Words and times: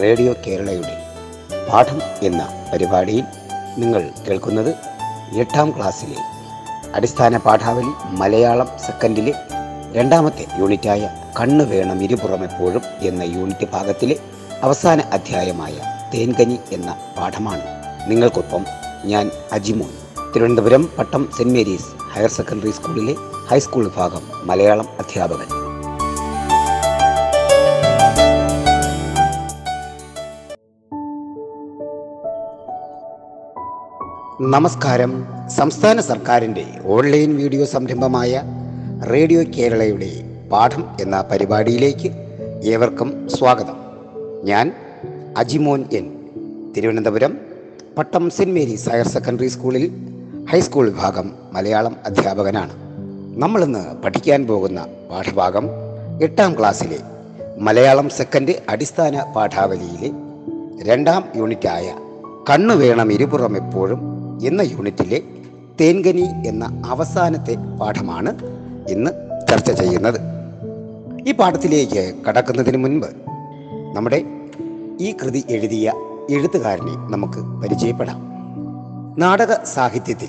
Radio 0.00 0.34
കേരളയുടെ 0.46 0.94
പാഠം 1.72 2.00
എന്ന 2.22 2.70
പരിപാടിയിൽ 2.72 3.24
നിങ്ങൾ 3.78 4.10
കേൾക്കുന്നത് 4.28 4.74
എട്ടാം 5.38 5.70
ക്ലാസ്സിലെ 5.70 6.16
അടിസ്ഥാന 6.94 7.36
പാഠാവലി 7.36 7.92
മലയാളം 8.06 8.68
സെക്കൻഡിലെ 8.86 9.34
രണ്ടാമത്തെ 9.92 10.46
യൂണിറ്റായ 10.58 11.10
കണ്ണ് 11.40 11.64
വേണം 11.64 12.02
ഇരുപുറം 12.02 12.44
എപ്പോഴും 12.44 12.82
എന്ന 13.00 13.22
യൂണിറ്റ് 13.22 13.66
ഭാഗത്തിലെ 13.72 14.16
അവസാന 14.62 15.00
അധ്യായമായ 15.00 15.74
തേൻകനി 16.14 16.58
എന്ന 16.72 16.96
പാഠമാണ്. 17.18 17.62
നിങ്ങൾക്കൊപ്പം 18.10 18.66
ഞാൻ 19.04 19.30
Ajimon. 19.52 19.92
Thiruvananthapuram 20.34 20.88
Pattom 20.98 21.30
saint 21.36 21.54
Mary's 21.54 21.90
higher 22.12 22.30
secondary 22.30 22.70
സ്കൂളിലെ 22.70 23.14
ഹൈസ്കൂൾ 23.46 23.84
വിഭാഗം 23.84 24.46
മലയാളം 24.46 24.88
അധ്യാപകൻ. 24.98 25.65
നമസ്കാരം. 34.40 35.24
സംസ്ഥാന 35.48 36.00
സർക്കാരിന്റെ 36.00 36.64
ഓൺലൈൻ 36.86 37.36
വീഡിയോ 37.36 37.64
സംരംഭമായ 37.64 38.42
റേഡിയോ 39.10 39.42
കേരളയുടെ 39.42 40.10
പാഠം 40.52 40.84
എന്ന 41.00 41.24
പരിപാടിയിലേക്ക് 41.30 42.10
ഏവർക്കും 42.64 43.28
സ്വാഗതം. 43.28 43.76
ഞാൻ 44.44 44.72
Ajimon 45.36 45.84
N. 45.92 46.12
Thiruvananthapuram 46.76 47.38
Pattom 47.98 48.30
saint 48.30 48.52
Mary's 48.52 48.90
higher 48.90 49.08
secondary 49.08 49.46
സ്കൂളിൽ 49.46 49.92
ഹൈസ്കൂൾ 50.50 50.88
വിഭാഗം 50.88 51.32
മലയാളം 51.52 51.96
അധ്യാപകനാണ്. 52.06 52.72
നമ്മളിന്ന് 53.36 54.02
പഠിക്കാൻ 54.02 54.46
പോകുന്ന 54.46 54.86
പാഠഭാഗം 55.10 55.68
എട്ടാം 56.22 56.58
ക്ലാസ്സിലെ 56.58 56.98
മലയാളം 57.58 58.08
സെക്കൻഡ് 58.08 58.52
അടിസ്ഥാന 58.68 59.32
പാഠാവലിയിലെ 59.36 60.10
രണ്ടാം 60.82 61.24
യൂണിറ്റായ 61.36 61.94
കണ്ണു 62.50 62.74
വേണം 62.74 63.12
ഇരുപുറം 63.12 63.56
എപ്പോഴും 63.56 64.15
എന്ന 64.44 64.62
യൂണിറ്റിലെ 64.62 65.20
തേൻകനി 65.80 66.28
എന്ന 66.46 66.82
അവസാനത്തെ 66.86 67.56
പാഠമാണ് 67.80 68.34
ഇന്ന് 68.88 69.10
ചർച്ച 69.50 69.70
ചെയ്യുന്നത്. 69.70 70.20
ഈ 71.28 71.32
പാഠത്തിലേക്ക് 71.32 72.14
കടക്കുന്നതിന് 72.28 72.76
മുൻപ് 72.76 73.06
നമ്മുടെ 73.94 74.24
ഈ 75.00 75.12
കൃതി 75.12 75.44
എഴുതിയ 75.50 75.92
എഴുത്തുകാരനെ 76.30 77.12
നമുക്ക് 77.12 77.38
പരിചയപ്പെടാം. 77.38 78.26
നാടക 79.18 79.64
സാഹിത്യത്തിൽ 79.64 80.28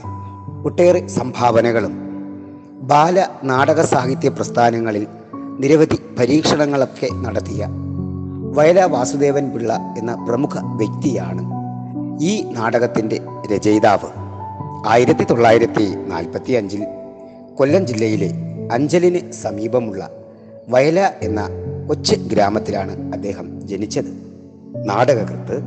ഒട്ടേറെ 0.66 1.08
സംഭാവനകളും 1.08 2.08
ബാല 2.82 3.28
നാടക 3.44 3.82
സാഹിത്യ 3.82 4.30
പ്രസ്ഥാനങ്ങളിൽ 4.30 5.08
നിരവധി 5.60 6.00
പരീക്ഷണങ്ങളൊക്കെ 6.20 7.08
നടത്തിയ 7.14 7.68
വയല 8.54 8.84
വാസുദേവൻ 8.84 9.50
പിള്ള 9.50 9.96
എന്ന 9.98 10.26
പ്രമുഖ 10.30 10.58
വ്യക്തിയാണ് 10.64 11.57
ഈ 12.20 12.44
നാടകത്തിന്റെ 12.52 13.22
രചയിതാവ് 13.54 14.10
ആയിരത്തി 14.88 15.24
തൊള്ളായിരത്തി 15.24 15.96
നാൽപ്പത്തി 15.96 16.52
അഞ്ചിൽ 16.52 16.84
കൊല്ലം 17.56 17.88
ജില്ലയിലെ 17.88 18.30
അഞ്ചലിന് 18.72 19.32
സമീപമുള്ള 19.32 20.10
വയല 20.68 21.14
എന്ന 21.22 21.42
കൊച്ചു 21.88 22.16
ഗ്രാമത്തിലാണ് 22.16 23.14
അദ്ദേഹം 23.14 23.62
ജനിച്ചത്. 23.62 24.10
നാടകകൃത്ത് 24.86 25.58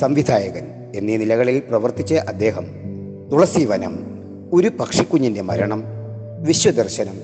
സംവിധായകൻ 0.00 0.64
എന്നീ 0.94 1.16
നിലകളിൽ 1.16 1.62
പ്രവർത്തിച്ച 1.68 2.14
അദ്ദേഹം 2.14 2.66
തുളസിവനം 3.32 3.94
ഒരു 4.52 4.68
പക്ഷിക്കുഞ്ഞിന്റെ 4.68 5.42
മരണം 5.42 5.84
വിശ്വദർശനം 6.40 7.16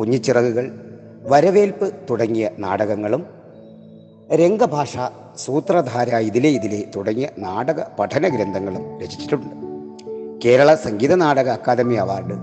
കുഞ്ഞിച്ചിറകുകൾ 0.00 0.66
വരവേൽപ്പ് 1.22 1.92
തുടങ്ങിയ 2.10 2.50
നാടകങ്ങളും 2.58 3.26
രംഗഭാഷ 4.34 4.96
സൂത്രധാര 5.36 6.16
ഇതിലെ 6.16 6.48
ഇതിലെ 6.48 6.84
തുടങ്ങിയ 6.96 7.28
നാടക 7.38 7.80
പഠന 7.98 8.28
ഗ്രന്ഥങ്ങളും 8.28 9.00
രചിച്ചിട്ടുണ്ട്. 9.00 9.54
കേരള 10.44 10.74
സംഗീത 10.74 11.14
നാടക 11.14 11.48
അക്കാദമി 11.48 11.94
അവാർഡ് 11.94 12.34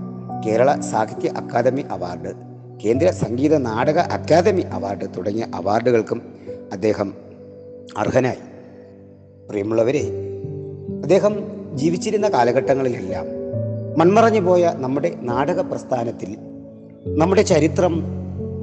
കേരള 0.46 0.80
സാഹിത്യ 0.80 1.28
അക്കാദമി 1.28 1.84
അവാർഡ് 1.90 2.32
കേന്ദ്ര 2.84 3.10
സംഗീത 3.10 3.56
നാടക 3.56 3.98
അക്കാദമി 3.98 4.60
അവാർഡ് 4.60 5.16
തുടങ്ങിയ 5.16 5.46
അവാർഡുകൾക്കും 5.54 6.22
അദ്ദേഹം 6.72 7.14
അർഹനായി. 7.98 8.38
പ്രിയമുള്ളവരെ 9.48 10.02
അദ്ദേഹം 11.02 11.38
ജീവിച്ചിരുന്ന 11.74 12.28
കാലഘട്ടങ്ങളിലെല്ലാം 12.28 13.26
മൺമറഞ്ഞു 13.98 14.40
പോയ 14.40 14.72
നമ്മുടെ 14.74 15.14
നാടക 15.22 15.60
പ്രസ്ഥാനത്തിൽ 15.60 16.36
നമ്മുടെ 17.18 17.42
ചരിത്രം 17.42 18.04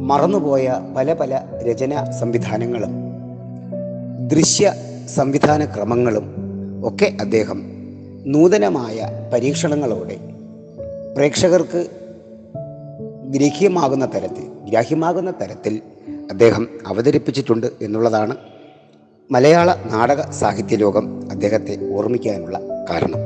മറന്നുപോയ 0.08 0.80
പല 0.98 1.14
പല 1.14 1.42
രചനാ 1.70 2.12
സംവിധാനങ്ങളും 2.20 3.13
ദൃശ്യ 4.28 4.74
സംവിധാന 5.16 5.66
ക്രമങ്ങളും 5.66 6.26
ഒക്കെ 6.84 7.18
അദ്ദേഹം 7.22 7.60
നൂതനമായ 8.26 8.98
പരീക്ഷണങ്ങളോടെ 9.34 10.18
പ്രേക്ഷകർക്ക് 11.16 11.90
ഗ്രഹ്യമാകുന്ന 13.30 14.06
തരത്തിൽ 14.06 14.44
ഗ്രാഹ്യമാകുന്ന 14.70 15.32
തരത്തിൽ 15.32 15.82
അദ്ദേഹം 16.32 16.68
അവതരിപ്പിച്ചിട്ടുണ്ട് 16.88 17.68
എന്നുള്ളതാണ് 17.82 18.36
മലയാള 19.32 19.76
നാടക 19.86 20.32
സാഹിത്യ 20.32 20.76
ലോകം 20.76 21.30
അദ്ദേഹത്തെ 21.32 21.90
ഓർമ്മിക്കാനുള്ള 21.92 22.58
കാരണം. 22.90 23.22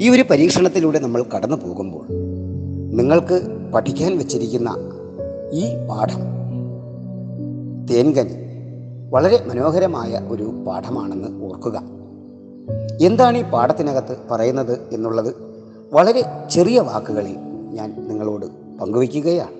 ഈ 0.00 0.08
ഒരു 0.08 0.22
പരീക്ഷണത്തിലൂടെ 0.30 0.98
നമ്മൾ 0.98 1.22
കടന്നു 1.22 1.56
പോകുമ്പോൾ 1.56 2.06
നിങ്ങൾക്ക് 2.96 3.36
പഠിക്കാൻ 3.74 4.18
വെച്ചിരിക്കുന്ന 4.18 4.70
ഈ 5.52 5.86
പാഠം 5.88 6.22
തേൻകനി 7.90 8.45
വളരെ 9.10 9.44
മനോഹരമായ 9.46 10.20
ഒരു 10.28 10.64
പാഠമാണെന്ന് 10.66 11.44
ഓർക്കുക. 11.44 11.82
എന്താണ് 13.00 13.38
ഈ 13.38 13.42
പാഠത്തിനകത്ത് 13.42 14.16
പറയുന്നത് 14.30 14.88
എന്നുള്ളത് 14.92 15.34
വളരെ 15.92 16.24
ചെറിയ 16.50 16.80
വാക്കുകളിൽ 16.80 17.36
ഞാൻ 17.72 18.08
നിങ്ങളോട് 18.08 18.46
പങ്കുവയ്ക്കുകയാണ്. 18.80 19.50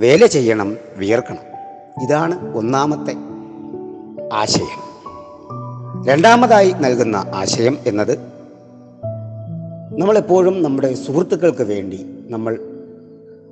വേല 0.00 0.26
ചെയ്യണം 0.26 0.76
വിയർക്കണം. 0.96 1.38
ഇതാണ് 2.02 2.56
ഒന്നാമത്തെ 2.56 3.14
ആശയം. 4.34 4.86
രണ്ടാമതായി 6.04 6.70
നൽകുന്ന 6.70 7.16
ആശയം 7.34 7.78
എന്നത് 7.86 8.18
നമ്മളെപ്പോഴും 9.98 10.62
നമ്മുടെ 10.62 10.94
സുഹൃത്തുക്കൾക്ക് 10.94 11.62
വേണ്ടി 11.62 12.06
നമ്മൾ 12.28 12.58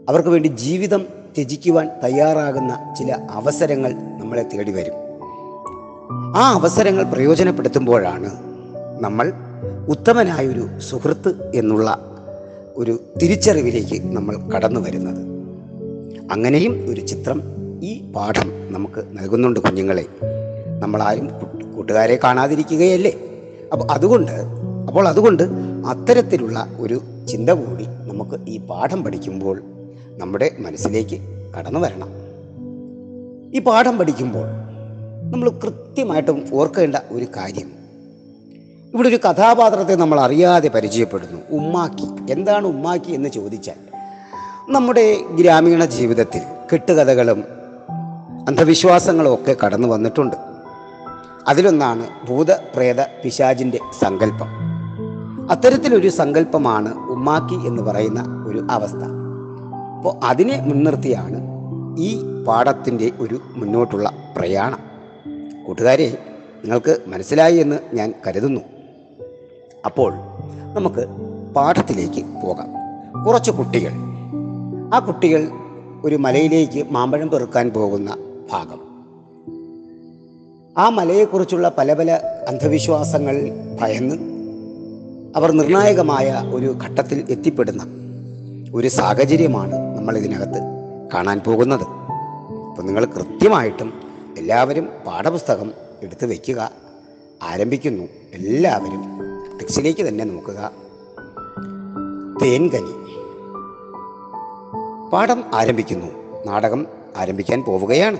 അവർക്ക് 0.08 0.28
വേണ്ടി 0.28 0.48
ജീവിതം 0.48 1.06
ത്യജിക്കുവാൻ 1.36 1.90
തയ്യാറാകുന്ന 2.04 2.94
ചില 2.98 3.12
അവസരങ്ങൾ 3.30 3.94
നമ്മളെ 4.24 4.42
തേടി 4.42 4.72
വരും. 4.72 4.94
ആ 6.36 6.52
അവസരങ്ങൾ 6.52 7.02
പ്രയോജനപ്പെടുത്തുമ്പോഴാണ് 7.02 8.30
നമ്മൾ 9.00 9.32
ഉത്തമനായൊരു 9.88 10.78
സുഹൃത്ത് 10.78 11.52
എന്നുള്ള 11.54 11.98
ഒരു 12.76 13.00
തിരിച്ചറിവിലേക്ക് 13.22 14.16
നമ്മൾ 14.16 14.36
കടന്നു 14.36 14.80
വരുന്നത്. 14.80 15.20
അങ്ങനെയും 16.32 16.90
ഒരു 16.90 17.00
ചിത്രം 17.00 17.42
ഈ 17.82 18.12
പാഠം 18.12 18.72
നമുക്ക് 18.72 19.04
നൽകുന്നുണ്ട് 19.12 19.60
കുഞ്ഞുങ്ങളെ. 19.60 20.06
നമ്മളാരും 20.80 21.30
കൂട്ടുകാരെ 21.76 22.18
കാണാതിരിക്കുകയല്ലേ? 22.24 23.12
അപ്പോൾ 23.72 23.90
അതുകൊണ്ട് 23.90 24.32
അപ്പോൾ 24.88 25.08
അതുകൊണ്ട് 25.08 25.42
അത്തരത്തിലുള്ള 25.86 26.66
ഒരു 26.78 27.00
ചിന്ത 27.28 27.50
കൂടി 27.50 27.84
നമുക്ക് 27.84 28.40
ഈ 28.48 28.58
പാഠം 28.58 29.04
പഠിക്കുമ്പോൾ 29.04 29.62
നമ്മുടെ 30.18 30.50
മനസ്സിലേക്ക് 30.58 31.20
കടന്നു 31.58 31.80
വരണം. 31.80 32.23
ഈ 33.54 33.58
പാഠം 33.58 33.98
പഠിക്കുമ്പോൾ 33.98 34.46
നമ്മൾ 35.32 35.50
കൃത്യമായിട്ടും 35.50 36.44
ഓർക്കേണ്ട 36.52 36.96
ഒരു 37.10 37.26
കാര്യം. 37.36 37.70
ഇവിടെ 38.94 39.08
ഒരു 39.08 39.16
കഥാപാത്രത്തെ 39.16 39.94
നമ്മൾ 39.94 40.20
അറിയാതെ 40.20 40.68
പരിചയപ്പെടുന്നു. 40.68 41.40
ഉമ്മാക്കി. 41.50 42.32
എന്താണ് 42.32 42.66
ഉമ്മാക്കി 42.66 43.12
എന്ന് 43.12 43.28
ചോദിച്ചാൽ 43.28 43.74
നമ്മുടെ 44.68 45.16
ഗ്രാമീണ 45.30 45.84
ജീവിതത്തിൽ 45.84 46.40
കെട്ടുകഥകളും 46.72 47.44
അന്ധവിശ്വാസങ്ങളും 48.48 49.34
ഒക്കെ 49.34 49.56
കടന്നു 49.64 49.88
വന്നിട്ടുണ്ട്. 49.88 50.36
അതിലൊന്നാണ് 51.48 52.06
ഭൂതപ്രേത 52.28 53.00
പിശാചിന്റെ 53.00 53.78
സങ്കല്പം. 54.02 54.48
അത്തരത്തിലൊരു 55.50 56.08
സങ്കല്പമാണ് 56.08 56.94
ഉമ്മാക്കി 56.94 57.66
എന്ന് 57.66 57.82
പറയുന്ന 57.82 58.44
ഒരു 58.48 58.66
അവസ്ഥ. 58.70 59.04
അപ്പോൾ 59.96 60.24
അതിനെ 60.24 60.60
മുൻനിർത്തിയാണ് 60.60 61.40
ഈ 61.98 62.33
പാഠത്തിന്റെ 62.46 63.10
ഒരു 63.20 63.40
മുന്നോട്ടുള്ള 63.54 64.10
പ്രയാണം. 64.36 64.78
കൂട്ടുകാരെ 65.66 66.18
നിങ്ങൾക്ക് 66.64 66.98
മനസ്സിലായി 67.06 67.56
എന്ന് 67.56 67.78
ഞാൻ 67.94 68.14
കരുതുന്നു. 68.26 68.60
അപ്പോൾ 69.86 70.14
നമുക്ക് 70.74 71.08
പാഠത്തിലേക്ക് 71.54 72.24
പോകാം. 72.42 72.74
കുറച്ച് 73.26 73.50
കുട്ടികൾ. 73.50 73.90
ആ 74.94 74.98
കുട്ടികൾ 74.98 75.48
ഒരു 76.04 76.16
മലയിലേക്ക് 76.16 76.86
മാമ്പഴം 76.90 77.30
പെറുക്കാൻ 77.30 77.70
പോകുന്ന 77.70 78.16
ഭാഗം. 78.52 78.80
ആ 80.78 80.88
മലയെക്കുറിച്ചുള്ള 80.88 81.72
പല 81.78 81.94
പല 81.94 82.10
അന്ധവിശ്വാസങ്ങൾ 82.48 83.50
ഭയന്ന് 83.80 84.14
അവർ 85.36 85.52
നിർണായകമായ 85.52 86.42
ഒരു 86.54 86.76
ഘട്ടത്തിൽ 86.84 87.26
എത്തിപ്പെടുന്ന 87.30 87.82
ഒരു 88.74 88.88
സാഹചര്യമാണ് 88.88 89.74
നമ്മൾ 89.96 90.18
ഇതിനകത്ത് 90.18 90.60
കാണാൻ 91.14 91.40
പോകുന്നത്. 91.46 92.03
അപ്പം 92.74 92.86
നിങ്ങൾ 92.86 93.04
കൃത്യമായിട്ടും 93.04 93.92
എല്ലാവരും 94.38 94.88
പാഠപുസ്തകം 95.06 95.72
എടുത്ത് 96.02 96.26
വയ്ക്കുക 96.26 96.70
ആരംഭിക്കുന്നു. 97.42 98.04
എല്ലാവരും 98.32 99.20
ടെക്സ്റ്റിലേക്ക് 99.58 100.08
തന്നെ 100.08 100.24
നോക്കുക. 100.24 100.70
തേൻകനി. 102.42 102.92
പാഠം 105.10 105.44
ആരംഭിക്കുന്നു. 105.54 106.06
നാടകം 106.46 106.86
ആരംഭിക്കാൻ 107.16 107.62
പോവുകയാണ്. 107.62 108.18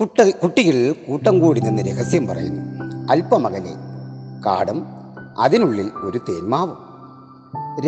കുട്ട 0.00 0.30
കുട്ടികൾ 0.30 0.92
കൂട്ടം 0.92 1.40
കൂടി 1.40 1.60
നിന്ന് 1.60 1.82
രഹസ്യം 1.82 2.26
പറയുന്നു. 2.26 2.84
അല്പമകലെ 3.10 3.72
കാടും 4.46 4.86
അതിനുള്ളിൽ 5.38 5.90
ഒരു 5.94 6.18
തേന്മാവും 6.18 6.76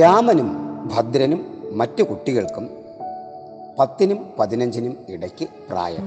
രാമനും 0.00 0.48
ഭദ്രനും 0.94 1.46
മറ്റു 1.72 2.02
കുട്ടികൾക്കും 2.02 2.83
പത്തിനും 3.78 4.26
പതിനഞ്ചിനും 4.38 4.96
ഇടയ്ക്ക് 5.08 5.48
പ്രായം. 5.70 6.02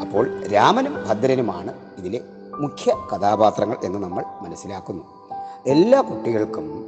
അപ്പോൾ 0.00 0.48
രാമനും 0.48 0.94
ഭദ്രനുമാണ് 1.08 1.72
ഇതിലെ 1.98 2.20
മുഖ്യ 2.60 2.92
കഥാപാത്രങ്ങൾ 2.92 3.76
എന്ന് 3.84 3.98
നമ്മൾ 3.98 4.24
മനസ്സിലാക്കുന്നു. 4.40 5.04
എല്ലാ 5.66 6.00
കുട്ടികൾക്കും 6.00 6.86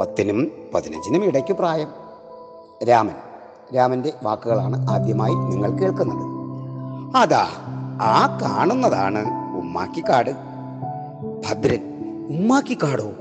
പത്തിനും 0.00 0.52
പതിനഞ്ചിനും 0.74 1.24
ഇടയ്ക്ക് 1.24 1.52
പ്രായം. 1.52 1.88
രാമൻ 2.88 3.14
രാമന്റെ 3.76 4.12
വാക്കുകളാണ് 4.22 4.90
ആദ്യമായി 4.90 5.34
നിങ്ങൾ 5.34 5.70
കേൾക്കുന്നത്. 5.70 6.24
അതാ 7.16 7.46
ആ 8.02 8.38
കാണുന്നതാണ് 8.42 9.18
ഉമ്മാക്കിക്കാട്. 9.56 10.30
ഭദ്രൻ 11.48 11.80
ഉമ്മാക്കിക്കാടോ? 12.28 13.12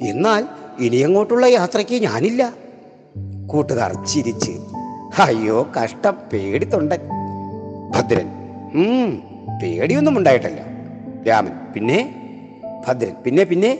എന്നാൽ 0.00 0.48
ഇനിയങ്ങോട്ടുള്ള 0.78 1.46
യാത്രയ്ക്ക് 1.46 2.02
ഞാനില്ല. 2.02 2.52
കൂട്ടുകാർ 3.46 4.04
ചിരിച്ച് 4.04 4.75
അയ്യോ 5.18 5.68
കഷ്ടം. 5.82 6.16
പേടിത്തൊണ്ടൻ 6.32 6.98
ഭദ്രൻ. 7.90 8.28
ഉം 8.74 9.22
പേടിയൊന്നും 9.62 10.18
ഉണ്ടായിട്ടല്ല. 10.18 10.60
രാമൻ. 11.28 11.52
പിന്നെ? 11.74 12.14
ഭദ്രൻ. 12.88 13.14
പിന്നെ 13.24 13.44
പിന്നെ? 13.44 13.78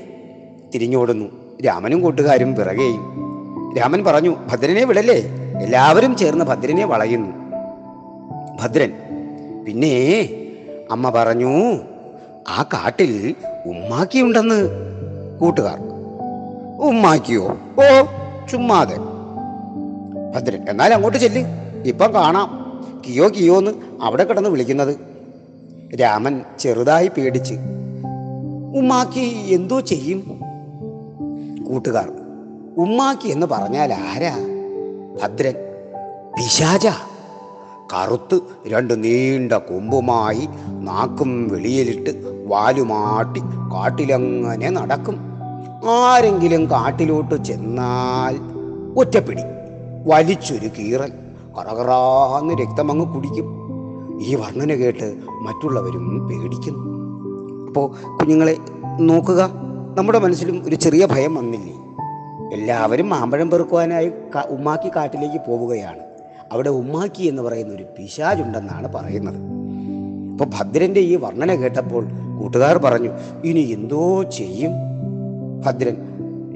തിരിഞ്ഞോടുന്നു. 0.74 1.26
രാമനും 1.66 2.00
കൂട്ടുകാരും 2.00 2.54
പിറകെയും 2.54 3.02
രാമൻ 3.78 4.04
പറഞ്ഞു 4.04 4.36
ഭദ്രനെ 4.50 4.84
വിടല്ലേ? 4.84 5.16
എല്ലാവരും 5.62 6.16
ചേർന്ന് 6.16 6.44
ഭദ്രനെ 6.44 6.84
വളയുന്നു. 6.84 7.32
ഭദ്രൻ 8.62 8.92
പിന്നെ? 9.66 10.28
അമ്മ 10.90 11.10
പറഞ്ഞു 11.10 11.78
ആ 12.48 12.62
കാട്ടിൽ 12.62 13.34
ഉമ്മാക്കിയുണ്ടെന്ന്. 13.66 14.68
കൂട്ടുകാർ 15.40 15.78
ഉമ്മാക്കിയോ? 16.78 17.56
ഓ 17.78 18.06
ചുമ്മാതെ. 18.52 19.15
ഭദ്രൻ. 20.36 20.68
എന്നാൽ 20.68 20.94
അങ്ങോട്ട് 20.94 21.18
ചെല്ല്. 21.18 21.44
ഇപ്പം 21.84 22.14
കാണാം. 22.14 22.66
കിയോ 23.06 23.28
കിയോ 23.28 23.58
എന്ന് 23.58 23.70
അവിടെ 24.02 24.24
കിടന്ന് 24.24 24.48
വിളിക്കുന്നത്. 24.48 24.96
രാമൻ 26.00 26.40
ചെറുതായി 26.58 27.08
പേടിച്ച് 27.08 27.54
ഉമ്മാക്കി 28.76 29.48
എന്തോ 29.50 29.80
ചെയ്യും? 29.80 30.40
കൂട്ടുകാർ 31.68 32.12
ഉമ്മാക്കി 32.76 33.28
എന്ന് 33.28 33.46
പറഞ്ഞാൽ 33.46 33.92
ആരാ? 33.92 34.36
ഭദ്രൻ 35.22 35.54
പിശാച. 36.36 36.86
കറുത്ത് 37.94 38.40
രണ്ട് 38.66 39.04
നീണ്ട 39.04 39.52
കൊമ്പുമായി 39.52 40.48
നാക്കും 40.68 41.48
വെളിയിലിട്ട് 41.48 42.44
വാലുമാട്ടി 42.46 43.40
കാട്ടിലങ്ങനെ 43.40 44.70
നടക്കും. 44.70 45.18
ആരെങ്കിലും 45.90 46.70
കാട്ടിലോട്ട് 46.70 47.44
ചെന്നാൽ 47.44 48.36
ഒറ്റപ്പിടി. 48.98 49.42
വലിച്ചൊരു 50.06 50.68
കീറൽ 50.78 51.12
കറകറാന്ന് 51.58 52.54
രക്തമങ്ങ് 52.54 53.14
കുടിക്കും. 53.14 53.46
ഈ 54.20 54.34
വർണന 54.34 54.74
കേട്ട് 54.74 55.16
മറ്റുള്ളവരും 55.42 56.28
പേടിക്കുന്നു. 56.28 56.84
അപ്പോൾ 57.66 58.16
കുഞ്ഞുങ്ങളെ 58.18 58.56
നോക്കുക. 59.00 59.50
നമ്മുടെ 59.98 60.18
മനസ്സിലും 60.18 60.62
ഒരു 60.66 60.74
ചെറിയ 60.74 61.06
ഭയം 61.06 61.34
വന്നില്ലേ? 61.34 61.72
എല്ലാവരും 62.52 63.08
മാമ്പഴം 63.08 63.50
പെറുക്കുവാനായി 63.50 64.12
ഉമ്മാക്കി 64.48 64.90
കാട്ടിലേക്ക് 64.96 65.46
പോവുകയാണ്. 65.46 65.98
അവിടെ 66.52 66.68
ഉമ്മാക്കി 66.68 67.22
എന്ന് 67.22 67.42
പറയുന്ന 67.42 67.74
ഒരു 67.74 67.84
പിശാജുണ്ടെന്നാണ് 67.98 68.92
പറയുന്നത്. 68.92 69.36
അപ്പോൾ 70.32 70.44
ഭദ്രന്റെ 70.58 71.00
ഈ 71.00 71.16
വർണന 71.16 71.54
കേട്ടപ്പോൾ 71.54 72.06
കൂട്ടുകാർ 72.40 72.78
പറഞ്ഞു 72.78 73.10
ഇനി 73.44 73.60
എന്തോ 73.60 74.22
ചെയ്യും? 74.22 74.72
ഭദ്രൻ 75.66 75.96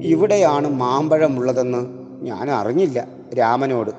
ഇവിടെയാണ് 0.01 0.69
മാമ്പഴമുള്ളതെന്ന് 0.69 1.85
ഞാൻ 2.21 2.51
അറിഞ്ഞില്ല. 2.51 3.20
രാമനോട്. 3.37 3.91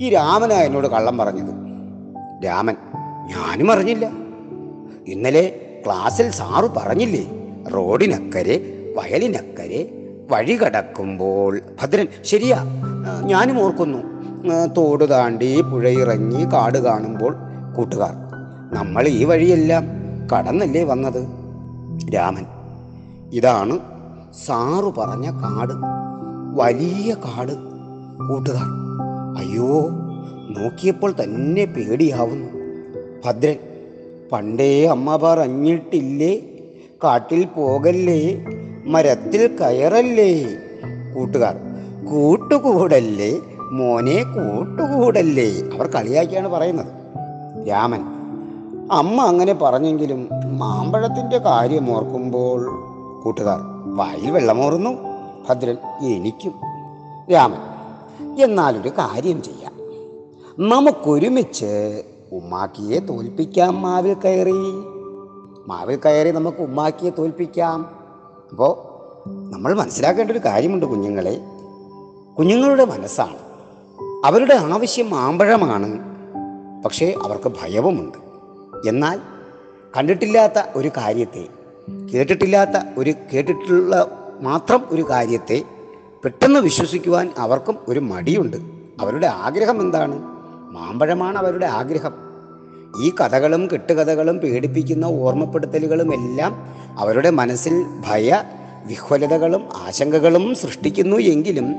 ഈ 0.00 0.08
രാമനാ 0.08 0.56
എന്നോട് 0.56 0.86
കള്ളം 0.86 1.18
പറഞ്ഞത്. 1.18 1.52
രാമൻ 2.44 2.76
ഞാനും 3.26 3.72
അറിഞ്ഞില്ല. 3.72 4.06
ഇന്നലെ 5.06 5.60
ക്ലാസ്സിൽ 5.84 6.30
സാറു 6.30 6.66
പറഞ്ഞില്ലേ 6.66 7.24
റോഡിനക്കരെ 7.68 8.56
വയലിനക്കരെ 8.96 9.80
വഴി 10.30 10.56
കടക്കുമ്പോൾ 10.56 11.60
ഭദ്രൻ 11.82 12.08
ശരിയാ 12.22 12.58
ഞാനും 13.24 13.62
ഓർക്കുന്നു 13.62 13.98
തോട് 14.66 15.10
താണ്ടി 15.10 15.62
പുഴയിറങ്ങി 15.62 16.44
കാട് 16.44 16.78
കാണുമ്പോൾ 16.78 17.36
കൂട്ടുകാർ 17.76 18.14
നമ്മൾ 18.74 19.08
ഈ 19.08 19.24
വഴിയെല്ലാം 19.24 19.84
കടന്നല്ലേ 20.32 20.84
വന്നത്? 20.84 21.26
രാമൻ 22.14 22.46
ഇതാണ് 23.32 23.78
സാറു 24.46 24.94
പറഞ്ഞ 24.98 25.30
കാട് 25.30 25.72
വലിയ 26.60 27.14
കാട്. 27.14 27.69
കൂട്ടുകാർ 28.28 28.66
അയ്യോ 29.38 29.88
നോക്കിയപ്പോൾ 30.50 31.14
തന്നെ 31.22 31.64
പേടിയാവുന്നു. 31.64 32.48
ഭദ്രൻ 33.24 33.56
പണ്ടേ 34.32 34.86
അമ്മ 34.86 35.16
പറഞ്ഞിട്ടില്ലേ 35.16 36.38
കാട്ടിൽ 37.04 37.44
പോകല്ലേ? 37.44 38.44
മരത്തിൽ 38.86 39.56
കയറല്ലേ? 39.56 40.44
കൂട്ടുകാർ 41.14 41.56
കൂട്ടുകൂടല്ലേ? 42.10 43.40
മോനെ 43.72 44.22
കൂട്ടുകൂടല്ലേ? 44.22 45.76
അവർ 45.76 45.86
കളിയാക്കിയാണ് 45.86 46.48
പറയുന്നത്. 46.48 46.86
രാമൻ 47.68 48.00
അമ്മ 48.92 49.22
അങ്ങനെ 49.22 49.52
പറഞ്ഞെങ്കിലും 49.52 50.28
മാമ്പഴത്തിന്റെ 50.58 51.38
കാര്യം 51.38 51.96
ഓർക്കുമ്പോൾ 51.96 52.66
കൂട്ടുകാർ 53.22 53.58
വായിൽ 53.96 54.30
വെള്ളമോറുന്നു. 54.30 54.90
ഭദ്രൻ 55.48 55.76
എനിക്കും. 56.02 56.52
രാമൻ 57.32 57.69
എന്നാലൊരു 58.38 58.88
കാര്യം 58.88 59.42
ചെയ്യാം. 59.42 59.72
നമുക്കൊരുമിച്ച് 60.68 62.02
ഉമ്മാക്കിയെ 62.32 62.98
തോൽപ്പിക്കാം 62.98 63.82
മാവിൽ 63.82 64.14
കയറി. 64.14 64.52
മാവിൽ 65.66 66.00
കയറി 66.06 66.30
നമുക്ക് 66.30 66.58
ഉമ്മാക്കിയെ 66.58 67.10
തോൽപ്പിക്കാം. 67.10 67.98
അപ്പോൾ 68.50 68.90
നമ്മൾ 69.52 69.74
മനസ്സിലാക്കേണ്ട 69.74 70.30
ഒരു 70.30 70.38
കാര്യമുണ്ട് 70.38 70.86
കുഞ്ഞുങ്ങളെ. 70.86 71.40
കുഞ്ഞുങ്ങളുടെ 72.38 72.84
മനസ്സാണ്. 72.84 73.36
അവരുടെ 74.24 74.54
ആവശ്യം 74.54 75.10
മാമ്പഴമാണ് 75.10 76.10
പക്ഷേ 76.84 77.14
അവർക്ക് 77.22 77.48
ഭയവുമുണ്ട്. 77.48 78.18
എന്നാൽ 78.88 79.20
കണ്ടിട്ടില്ലാത്ത 79.96 80.62
ഒരു 80.76 80.88
കാര്യത്തെ 80.88 81.48
കേട്ടിട്ടില്ലാത്ത 82.14 82.98
ഒരു 82.98 83.14
കേട്ടിട്ടുള്ള 83.34 84.10
മാത്രം 84.40 84.84
ഒരു 84.90 85.02
കാര്യത്തെ 85.10 85.64
പെട്ടെന്ന് 86.24 86.60
വിശ്വസിക്കുവാൻ 86.60 87.32
അവർക്കും 87.38 87.78
ഒരു 87.88 88.00
മടിയുണ്ട്. 88.00 88.56
അവരുടെ 89.00 89.26
ആഗ്രഹം 89.26 89.80
എന്താണ്? 89.80 90.22
മാമ്പഴമാണ് 90.70 91.38
അവരുടെ 91.38 91.66
ആഗ്രഹം. 91.66 92.12
ഈ 93.04 93.12
കഥകളും 93.20 93.68
കെട്ടുകഥകളും 93.72 94.38
പേടിപ്പിക്കുന്ന 94.38 95.04
ഓർമ്മപ്പെടുത്തലുകളും 95.04 96.14
എല്ലാം 96.14 96.74
അവരുടെ 96.98 97.30
മനസ്സിൽ 97.30 97.84
ഭയ 98.08 98.42
വിഹ്വലതകളും 98.86 99.68
ആശങ്കകളും 99.76 100.54
സൃഷ്ടിക്കുന്നു 100.54 101.16
എങ്കിലും 101.16 101.74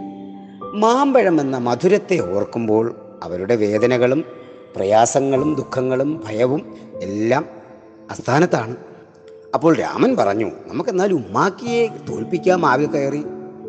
മാമ്പഴം 0.80 1.42
എന്ന 1.42 1.58
മധുരത്തെ 1.58 2.36
ഓർക്കുമ്പോൾ 2.36 2.96
അവരുടെ 3.24 3.56
വേദനകളും 3.56 4.24
പ്രയാസങ്ങളും 4.76 5.56
ദുഃഖങ്ങളും 5.56 6.24
ഭയവും 6.26 6.76
എല്ലാം 7.02 7.46
അസ്ഥാനത്താണ്. 8.12 8.76
അപ്പോൾ 9.54 9.76
രാമൻ 9.76 10.16
പറഞ്ഞു 10.16 10.52
നമുക്കെന്നാൽ 10.68 11.14
ഉമ്മാക്കിയെ 11.14 11.88
തോൽപ്പിക്കാം 11.88 12.66
ആവിൽ 12.66 12.86
കയറി. 12.86 13.24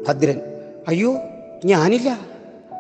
ഭദ്രൻ 0.09 0.41
അയ്യോ 0.89 1.17
ഞാനില്ല. 1.65 2.19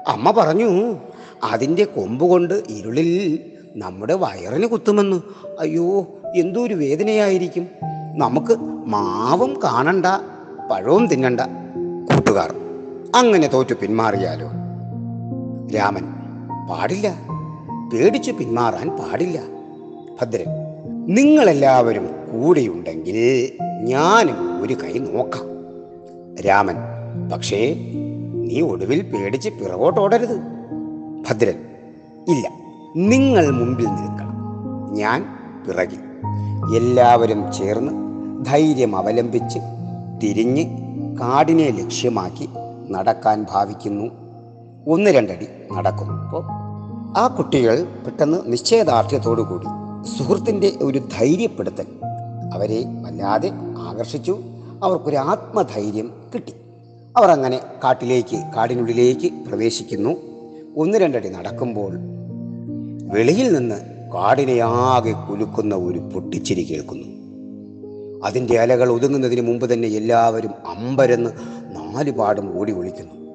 അമ്മ 0.09 0.30
പറഞ്ഞു 0.30 0.97
അതിന്റെ 1.44 1.85
കൊമ്പ് 1.85 2.25
കൊണ്ട് 2.25 2.62
ഇരുളിൽ 2.68 3.38
നമ്മുടെ 3.76 4.14
വയറിന് 4.14 4.66
കുത്തുമെന്ന്. 4.66 5.21
അയ്യോ 5.61 6.06
എന്തോ 6.37 6.61
ഒരു 6.61 6.75
വേദനയായിരിക്കും. 6.75 7.68
നമുക്ക് 8.16 8.56
മാവും 8.87 9.61
കാണണ്ട 9.64 10.06
പഴവും 10.71 11.06
തിന്നണ്ട. 11.06 11.40
കൂട്ടുകാർ 12.12 12.54
അങ്ങനെ 13.14 13.49
തോറ്റു 13.49 13.75
പിന്മാറിയാലോ? 13.75 14.49
രാമൻ 15.78 16.02
പാടില്ല. 16.71 17.14
പേടിച്ചു 17.92 18.32
പിന്മാറാൻ 18.32 18.88
പാടില്ല. 18.88 19.42
ഭദ്രൻ 20.21 20.47
നിങ്ങളെല്ലാവരും 21.06 22.06
കൂടെയുണ്ടെങ്കിൽ 22.06 23.52
ഞാനും 23.82 24.62
ഒരു 24.62 24.75
കൈ 24.75 24.99
നോക്കാം. 24.99 25.44
രാമൻ 26.40 26.75
പക്ഷേ 27.33 27.76
നീ 28.35 28.61
ഒടുവിൽ 28.61 29.02
പേടിച്ച് 29.02 29.49
പിറകോട്ട് 29.49 30.00
ഓടരുത്. 30.00 30.37
ഭദ്രൻ 31.28 31.64
ഇല്ല 32.28 32.49
നിങ്ങൾ 32.97 33.50
മുമ്പിൽ 33.50 33.87
നിൽക്കണം. 33.87 34.33
ഞാൻ 34.92 35.25
പിറകിൽ 35.66 35.99
എല്ലാവരും 36.76 37.52
ചേർന്ന് 37.52 37.92
ധൈര്യം 38.45 38.97
അവലംബിച്ച് 38.97 39.59
തിരിഞ്ഞ് 40.23 40.64
കാടിനെ 41.21 41.71
ലക്ഷ്യമാക്കി 41.71 42.49
നടക്കാൻ 42.90 43.47
ഭാവിക്കുന്നു. 43.50 44.04
ഒന്ന് 44.88 45.11
രണ്ടടി 45.11 45.47
നടക്കുന്നു. 45.73 46.12
അപ്പോൾ 46.12 46.42
ആ 47.19 47.35
കുട്ടികൾ 47.38 47.83
പെട്ടെന്ന് 48.04 48.38
നിശ്ചയദാർഢ്യത്തോടു 48.47 49.42
കൂടി 49.42 49.66
സുഹൃത്തിന്റെ 50.19 50.73
ഒരു 50.83 50.99
ധൈര്യപ്പെടുത്തൽ 50.99 51.87
അവരെ 52.54 52.85
വല്ലാതെ 53.02 53.52
ആകർഷിച്ചു. 53.78 54.38
അവർക്കൊരു 54.83 55.16
ആത്മധൈര്യം 55.16 56.11
കിട്ടി. 56.35 56.54
അവർ 57.16 57.31
അങ്ങനെ 57.31 57.61
കാട്ടിലേക്ക് 57.85 58.37
കാടിനുള്ളിലേക്ക് 58.57 59.33
പ്രവേശിക്കുന്നു. 59.49 60.16
ഒന്ന് 60.76 60.99
രണ്ടടി 60.99 61.28
നടക്കുമ്പോൾ 61.28 61.92
വെളിയിൽ 63.14 63.52
നിന്ന് 63.52 63.75
കാടിനെയാകെ 64.14 65.12
കുലുക്കുന്ന 65.12 65.75
ഒരു 65.75 65.99
പൊട്ടിച്ചിരി 65.99 66.62
കേൾക്കുന്നു. 66.62 67.07
അതിന്റെ 68.26 68.59
അലകൾ 68.59 68.92
ഒതുങ്ങുന്നതിന് 68.92 69.40
മുമ്പ് 69.40 69.73
തന്നെ 69.73 69.88
എല്ലാവരും 69.88 70.50
അമ്പരന്ന് 70.66 71.31
നാലുപാടും 71.76 72.61
ഓടി 72.61 72.73
ഒളിക്കുന്നു. 72.73 73.33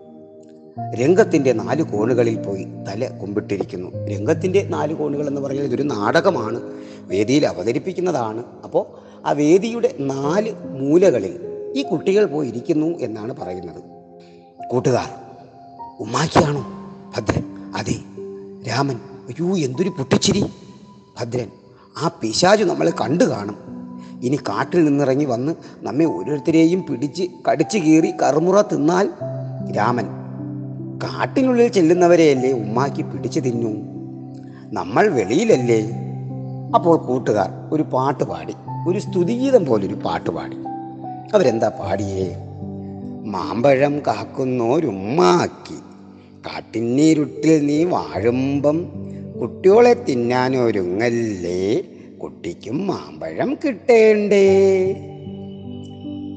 രംഗത്തിന്റെ 0.96 1.53
നാല് 1.53 1.84
കോണുകളിൽ 1.84 2.43
പോയി 2.43 2.63
തല 2.63 3.07
കുമ്പിട്ടിരിക്കുന്നു. 3.22 4.07
രംഗത്തിന്റെ 4.07 4.63
നാല് 4.63 4.93
കോണുകൾ 4.93 5.27
എന്ന് 5.27 5.41
പറഞ്ഞാൽ 5.41 5.63
ഇതൊരു 5.63 5.84
നാടകമാണ്. 5.84 6.62
വേദിയിൽ 7.01 7.46
അവതരിപ്പിക്കുന്നതാണ്. 7.46 8.43
അപ്പോൾ 8.63 8.86
ആ 9.25 9.31
വേദിയുടെ 9.31 9.96
നാല് 10.00 10.53
മൂലകളിൽ 10.79 11.56
ഈ 11.75 11.83
കുട്ടികൾ 11.83 12.25
പോയിരിക്കുന്നു 12.25 12.86
എന്നാണ് 12.86 13.36
പറയുന്നത്. 13.36 13.83
കൂട്ടുകാർ 14.67 15.09
ഉമ്മാക്കിയാണോ 16.00 16.65
ഭദ്രൻ? 17.17 17.43
അതെ 17.75 17.95
രാമൻ. 18.67 18.95
അയ്യോ 18.95 19.57
എന്തൊരു 19.57 19.89
പൊട്ടിച്ചിരി. 19.89 20.45
ഭദ്രൻ 21.19 21.47
ആ 22.03 22.12
പിശാജു 22.21 22.63
നമ്മളെ 22.63 22.91
കണ്ടു 23.01 23.24
കാണും. 23.24 23.57
ഇനി 24.24 24.36
കാട്ടിൽ 24.36 24.86
നിന്നിറങ്ങി 24.86 25.25
വന്ന് 25.25 25.55
നമ്മെ 25.77 26.05
ഓരോരുത്തരെയും 26.05 26.83
പിടിച്ച് 26.83 27.24
കടിച്ചു 27.50 27.77
കീറി 27.77 28.12
കറുമുറ 28.12 28.62
തിന്നാൽ 28.62 29.09
രാമൻ. 29.77 30.05
കാട്ടിനുള്ളിൽ 31.03 31.67
ചെല്ലുന്നവരെയല്ലേ 31.67 32.51
ഉമ്മാക്കി 32.51 33.01
പിടിച്ചു 33.01 33.39
തിന്നു? 33.39 33.97
നമ്മൾ 34.74 35.07
വെളിയിലല്ലേ? 35.07 35.91
അപ്പോൾ 36.75 36.97
കൂട്ടുകാർ 36.97 37.50
ഒരു 37.71 37.83
പാട്ട് 37.83 38.24
പാടി 38.24 38.53
ഒരു 38.88 39.00
സ്തുതിഗീതം 39.00 39.65
പോലൊരു 39.65 39.93
പാട്ട് 39.93 40.29
പാടി. 40.29 40.66
അവരെന്താ 41.34 41.69
പാടിയേ? 41.69 42.36
മാമ്പഴം 43.25 44.00
കാക്കുന്നോരുമ്മാക്കി. 44.00 45.75
കാട്ടിന്നീരുട്ടിൽ 46.41 47.65
നീ 47.65 47.84
വാഴുമ്പം 47.84 48.91
കുട്ടികളെ 49.41 49.93
തിന്നാനൊരുങ്ങല്ലേ? 49.93 51.81
കുട്ടിക്കും 52.24 52.88
മാമ്പഴം 52.88 53.57
കിട്ടേണ്ടേ? 53.65 54.93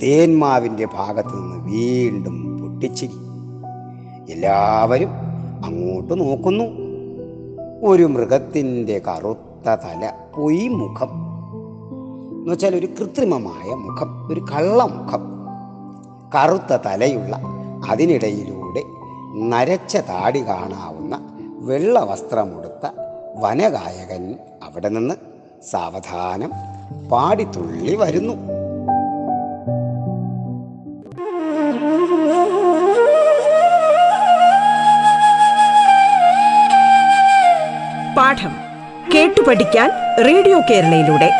തേന്മാവിന്റെ 0.03 0.87
ഭാഗത്തു 0.87 1.29
നിന്ന് 1.29 1.75
വീണ്ടും 1.75 2.59
പൊട്ടിച്ചിരി. 2.59 3.13
എല്ലാവരും 4.33 5.09
അങ്ങോട്ട് 5.65 6.21
നോക്കുന്നു. 6.21 6.65
ഒരു 7.83 8.03
മൃഗത്തിന്റെ 8.03 8.99
കറുത്ത 8.99 9.69
തല 9.69 10.13
പൊയ് 10.37 10.69
മുഖം 10.69 11.30
എന്ന് 12.41 12.53
വെച്ചാൽ 12.53 12.75
ഒരു 12.75 12.87
കൃത്രിമമായ 12.87 13.75
മുഖം 13.75 14.29
ഒരു 14.33 14.41
കള്ളമുഖം 14.41 15.23
കറുത്ത 16.35 16.77
തലയുള്ള 16.87 17.41
അതിനിടയിലൂടെ 17.91 18.83
നരച്ച 19.35 19.97
താടി 19.97 20.47
കാണാവുന്ന 20.49 21.37
വെള്ള 21.59 22.01
വസ്ത്രമുടുത്ത 22.01 22.91
വനഗായകൻ 23.37 24.39
അവിടെ 24.63 24.89
നിന്ന് 24.89 25.15
സാവധാനം 25.71 26.53
പാടിത്തുള്ളി 27.11 27.95
വരുന്നു. 27.95 28.35
പാഠം 38.17 38.55
കേട്ടു 39.15 39.41
പഠിക്കാൻ 39.41 39.91
റേഡിയോ 40.27 40.61
കേരളയിലൂടെ. 40.71 41.40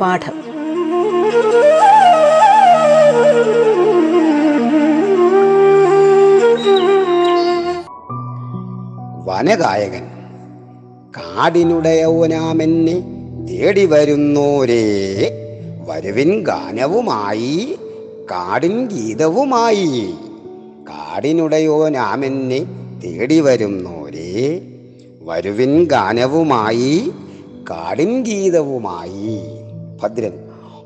പാഠം. 0.00 0.48
വനഗായകൻ 9.24 10.04
കാടിനുടയവനാമെന്നെ 11.10 13.02
തേടി 13.48 13.86
വരുന്നോരേ. 13.86 14.84
വരുവിൻ 15.88 16.42
ഗാനവുമായി 16.42 17.78
കാടിൻ 18.30 18.86
ഗീതവുമായി 18.86 20.14
കാടിനുടയോനാമെന്നെ 20.88 22.58
തേടി 23.04 23.40
വരുന്നോരേ. 23.40 24.60
വരുവിൻ 25.22 25.84
ഗാനവുമായി 25.84 27.12
കാടിൻ 27.70 28.22
ഗീതവുമായി. 28.22 29.67
ഭദ്രൻ. 30.02 30.32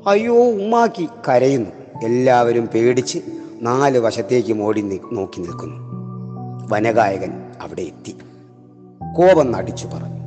അയ്യോ 0.07 0.35
ഉമ്മാക്കി 0.35 1.07
കരയുന്നു. 1.29 1.69
എല്ലാവരും 2.05 2.65
പേടിച്ച് 2.65 3.19
നാല് 3.61 3.97
വശത്തേക്ക് 3.97 4.61
ഓടി 4.61 4.99
നോക്കി 5.11 5.39
നിൽക്കുന്നു. 5.39 5.83
വനഗായകൻ 6.69 7.51
അവിടെ 7.61 7.81
എത്തി. 7.81 8.15
കോപം 9.17 9.51
നടിച്ചു 9.51 9.87
പറഞ്ഞു. 9.87 10.23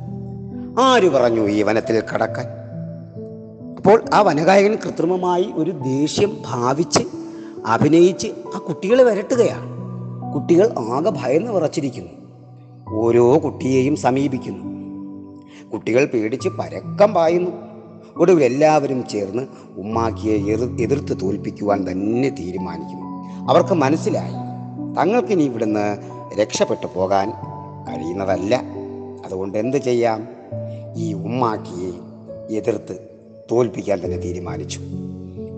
ആര് 0.81 1.09
പറഞ്ഞു 1.09 1.47
ഈ 1.47 1.63
വനത്തിൽ 1.63 2.03
കടക്കാൻ? 2.13 2.45
അപ്പോൾ 3.77 4.03
ആ 4.13 4.21
വനഗായകൻ 4.21 4.77
കൃത്രിമമായി 4.85 5.45
ഒരു 5.55 5.71
ദേഷ്യം 5.71 6.37
ഭാവിച്ച് 6.45 6.99
അഭിനയിച്ച് 7.65 8.27
ആ 8.55 8.57
കുട്ടികളെ 8.57 9.03
വരട്ടുകയാണ്. 9.03 9.77
കുട്ടികൾ 10.33 10.73
ആകെ 10.79 11.09
ഭയന്ന് 11.09 11.51
വിറച്ചിരിക്കുന്നു. 11.51 12.11
ഓരോ 12.89 13.37
കുട്ടിയെയും 13.43 13.95
സമീപിക്കുന്നു. 13.95 14.65
കുട്ടികൾ 15.69 16.05
പേടിച്ച് 16.05 16.49
പരക്കം 16.49 17.13
പായുന്നു. 17.13 17.66
ഒടുവിൽ 18.19 18.43
എല്ലാവരും 18.43 19.07
ചേർന്ന് 19.07 19.43
ഉമ്മാക്കിയെ 19.77 20.37
എതിർ 20.37 20.81
എതിർത്ത് 20.81 21.21
തോൽപ്പിക്കുവാൻ 21.21 21.91
തന്നെ 21.91 22.29
തീരുമാനിക്കും 22.29 22.97
അവർക്ക് 23.49 23.73
മനസ്സിലായി 23.73 24.33
തങ്ങൾക്ക് 24.97 25.27
ഇനി 25.27 25.43
ഇവിടുന്ന് 25.43 25.97
രക്ഷപ്പെട്ടു 26.41 26.87
പോകാൻ 26.95 27.31
കഴിയുന്നതല്ല. 27.87 28.63
അതുകൊണ്ട് 29.25 29.57
എന്ത് 29.57 29.77
ചെയ്യാം? 29.77 30.27
ഈ 30.95 31.13
ഉമ്മാക്കിയെ 31.13 31.91
എതിർത്ത് 32.57 32.99
തോൽപ്പിക്കാൻ 33.51 34.05
തന്നെ 34.05 34.17
തീരുമാനിച്ചു. 34.17 34.79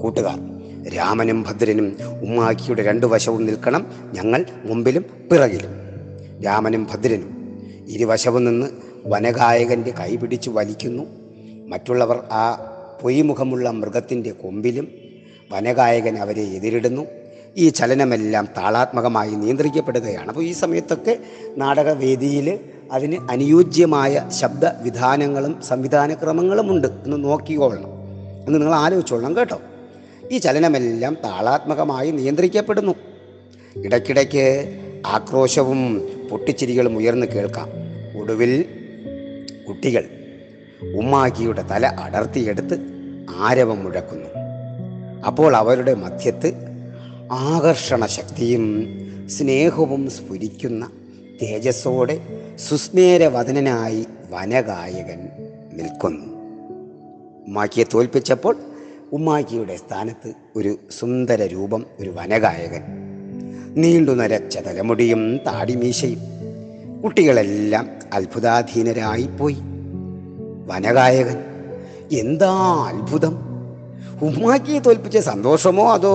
കൂട്ടുകാർ 0.02 0.60
രാമനും 0.90 1.44
ഭദ്രനും 1.44 1.98
ഉമ്മാക്കിയുടെ 2.22 2.84
രണ്ടു 2.84 3.06
വശവും 3.06 3.46
നിൽക്കണം 3.46 3.86
ഞങ്ങൾ 4.14 4.46
മുമ്പിലും 4.66 5.06
പിറകിലും. 5.32 5.72
രാമനും 6.46 6.88
ഭദ്രനും 6.92 7.58
ഇരുവശവും 7.88 8.46
നിന്ന് 8.46 8.68
വനഗായകന്റെ 9.06 9.92
കൈ 9.92 10.16
പിടിച്ചു 10.16 10.50
വലിക്കുന്നു. 10.50 11.19
മറ്റുള്ളവർ 11.70 12.24
ആ 12.32 12.56
പൊയ്മുഖമുള്ള 13.02 13.70
മൃഗത്തിന്റെ 13.70 14.32
കൊമ്പിലും 14.32 14.88
വനഗായകൻ 15.52 16.18
അവരെ 16.18 16.42
എതിരിടുന്നു. 16.42 17.06
ഈ 17.58 17.70
ചലനമെല്ലാം 17.70 18.48
താളാത്മകമായി 18.58 19.30
നിയന്ത്രിക്കപ്പെടുകയാണ്. 19.30 20.28
അപ്പോൾ 20.28 20.42
ഈ 20.42 20.52
സമയത്തൊക്കെ 20.52 21.18
നാടകവേദിയിൽ 21.58 22.60
അതിന് 22.92 23.32
അനുയോജ്യമായ 23.32 24.30
ശബ്ദ 24.40 24.66
വിധാനങ്ങളും 24.66 25.62
സംവിധാനക്രമങ്ങളുമുണ്ട് 25.62 26.88
എന്ന് 26.88 27.24
നോക്കിക്കൊള്ളണം 27.24 27.90
എന്ന് 28.48 28.54
നിങ്ങൾ 28.54 28.76
ആലോചിച്ചോളണം 28.76 29.38
കേട്ടോ. 29.38 29.62
ഈ 30.32 30.38
ചലനമെല്ലാം 30.38 31.18
താളാത്മകമായി 31.24 32.12
നിയന്ത്രിക്കപ്പെടുന്നു. 32.12 32.96
ഇടയ്ക്കിടയ്ക്ക് 33.78 34.78
ആക്രോശവും 35.06 36.10
പൊട്ടിച്ചിരികളും 36.32 36.98
ഉയർന്നു 36.98 37.26
കേൾക്കാം. 37.26 37.70
ഒടുവിൽ 38.22 38.66
കുട്ടികൾ 39.68 40.19
ഉമ്മാക്കിയുടെ 40.84 41.62
തല 41.62 41.88
അടർത്തിയെടുത്ത് 41.88 42.80
ആരവം 43.38 43.84
മുഴക്കുന്നു. 43.84 44.30
അപ്പോൾ 45.26 45.56
അവരുടെ 45.56 45.94
മധ്യത്ത് 45.94 46.54
ആകർഷണ 47.32 48.06
ശക്തിയും 48.06 48.86
സ്നേഹവും 49.28 50.10
സ്ഫുരിക്കുന്ന 50.10 50.90
തേജസ്സോടെ 51.42 52.22
സുസ്മേരവദനായി 52.56 54.06
വനഗായകൻ 54.30 55.30
നിൽക്കുന്നു. 55.74 56.26
ഉമ്മാക്കിയെ 57.48 57.86
തോൽപ്പിച്ചപ്പോൾ 57.94 58.58
ഉമ്മാക്കിയുടെ 59.12 59.76
സ്ഥാനത്ത് 59.76 60.34
ഒരു 60.56 60.80
സുന്ദര 61.00 61.44
രൂപം 61.46 61.86
ഒരു 62.00 62.10
വനഗായകൻ. 62.10 62.82
നീണ്ടു 63.76 64.12
നരച്ച 64.12 64.58
തലമുടിയും 64.58 65.38
താടിമീശയും 65.38 66.20
കുട്ടികളെല്ലാം 67.04 67.90
അത്ഭുതാധീനരായിപ്പോയി. 68.14 69.58
വനഗായകൻ. 70.70 71.38
എന്താ 72.12 72.52
അത്ഭുതം? 72.88 73.40
ഉമ്മാക്കിയെ 74.22 74.80
തോൽപ്പിച്ച 74.80 75.18
സന്തോഷമോ 75.18 75.94
അതോ 75.94 76.14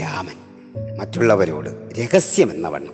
രാമൻ? 0.00 0.38
മറ്റുള്ളവരോട് 0.98 1.70
രഹസ്യമെന്ന 2.00 2.68
വണ്ണം 2.68 2.92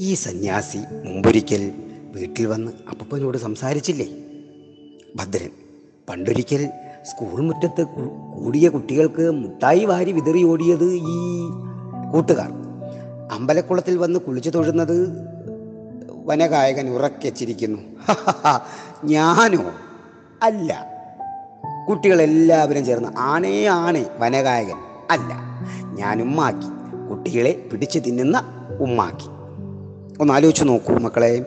ഈ 0.00 0.14
സന്യാസി 0.14 0.78
മുമ്പൊരിക്കൽ 1.04 1.72
വീട്ടിൽ 2.14 2.46
വന്ന് 2.46 2.72
അപ്പനോട് 2.90 3.38
സംസാരിച്ചില്ലേ? 3.38 4.06
ഭദ്രൻ 5.16 5.50
പണ്ടൊരിക്കൽ 6.08 6.70
സ്കൂൾ 7.02 7.40
മുറ്റത്ത് 7.40 7.82
കൂടിയ 7.82 8.68
കുട്ടികൾക്ക് 8.68 9.30
മുട്ടായി 9.30 9.84
വാരി 9.84 10.12
വിതറി 10.12 10.44
ഓടിയത് 10.44 10.84
ഈ 10.84 11.18
കൂട്ടുകാർ. 12.12 12.50
അമ്പലക്കുളത്തിൽ 13.32 13.96
വന്ന് 13.96 14.20
കുളിച്ചു 14.20 14.50
തൊഴുന്നത് 14.50 14.98
വനഗായകൻ 16.28 16.90
ഉറക്കെ 16.90 17.28
ചിരിക്കുന്നു 17.28 17.78
ഞാനോ? 19.04 19.70
അല്ല. 20.42 20.86
കുട്ടികളെല്ലാവരും 21.88 22.84
ചേർന്ന് 22.84 23.08
ആണേ 23.18 23.66
ആണേ 23.66 24.06
വനഗായകൻ 24.18 24.76
അല്ല. 25.10 25.34
ഞാൻ 25.94 26.22
ഉമ്മാക്കി. 26.22 26.66
കുട്ടികളെ 27.08 27.68
പിടിച്ചു 27.72 27.98
തിന്നുന്ന 27.98 28.42
ഉമ്മാക്കി. 28.80 29.28
ഒന്ന് 30.22 30.34
ആലോചിച്ച് 30.34 30.64
നോക്കൂ 30.64 30.94
മക്കളെ. 30.94 31.44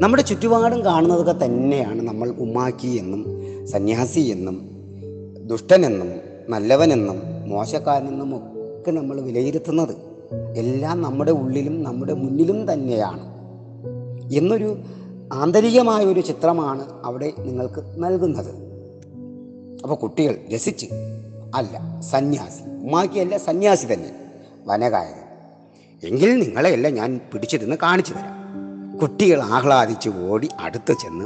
നമ്മുടെ 0.00 0.22
ചുറ്റുപാടും 0.22 0.84
കാണുന്നതൊക്കെ 0.84 1.44
തന്നെയാണ് 1.44 2.02
നമ്മൾ 2.02 2.28
ഉമ്മാക്കി 2.30 2.88
എന്നും 2.88 3.26
സന്യാസി 3.66 4.20
എന്നും 4.20 4.70
ദുഷ്ടനെന്നും 5.46 6.12
നല്ലവനെന്നും 6.48 7.22
മോശക്കാരനെന്നും 7.48 8.36
ഒക്കെ 8.36 8.90
നമ്മൾ 8.90 9.20
വിലയിരുത്തുന്നത്. 9.20 9.96
എല്ലാം 10.56 11.02
നമ്മുടെ 11.02 11.30
ഉള്ളിലും 11.30 11.82
നമ്മുടെ 11.82 12.12
മുന്നിലും 12.12 12.72
തന്നെയാണ്. 12.72 13.37
എന്നൊരു 14.32 14.78
ആന്തരികമായ 15.32 16.04
ഒരു 16.04 16.20
ചിത്രമാണ് 16.20 17.02
അവിടെ 17.04 17.32
നിങ്ങൾക്ക് 17.38 17.84
നൽകുന്നത്. 17.98 18.50
അപ്പോൾ 19.82 19.94
കുട്ടികൾ 19.94 20.38
രസിച്ച്. 20.54 20.86
അല്ല 21.54 22.00
സന്യാസി. 22.00 22.62
ഉമ്മാക്കിയല്ല 22.62 23.36
സന്യാസി 23.36 23.86
തന്നെ. 23.92 24.32
വനകായകൻ 24.66 25.28
എങ്കിൽ 26.08 26.38
നിങ്ങളെയല്ല 26.38 26.88
ഞാൻ 26.88 27.20
പിടിച്ചിരുന്ന് 27.32 27.76
കാണിച്ചു 27.82 28.12
തരാം. 28.12 28.38
കുട്ടികൾ 28.98 29.42
ആഹ്ലാദിച്ച് 29.42 30.10
ഓടി 30.10 30.48
അടുത്ത് 30.60 30.92
ചെന്ന് 30.92 31.24